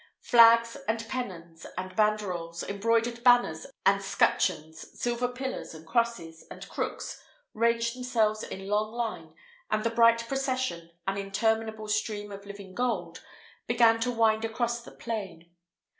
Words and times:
Flags, 0.23 0.77
and 0.87 1.07
pennons, 1.07 1.63
and 1.77 1.95
banderols, 1.95 2.67
embroidered 2.67 3.23
banners 3.23 3.67
and 3.85 4.01
scutcheons, 4.01 4.99
silver 4.99 5.27
pillars, 5.27 5.75
and 5.75 5.85
crosses, 5.85 6.43
and 6.49 6.67
crooks, 6.67 7.21
ranged 7.53 7.95
themselves 7.95 8.41
in 8.41 8.67
long 8.67 8.93
line, 8.93 9.35
and 9.69 9.83
the 9.83 9.91
bright 9.91 10.27
procession, 10.27 10.89
an 11.05 11.17
interminable 11.19 11.87
stream 11.87 12.31
of 12.31 12.47
living 12.47 12.73
gold, 12.73 13.23
began 13.67 13.99
to 13.99 14.09
wind 14.09 14.43
across 14.43 14.81
the 14.81 14.89
plain. 14.89 15.51